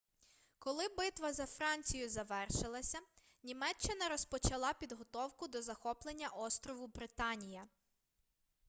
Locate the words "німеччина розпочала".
3.43-4.73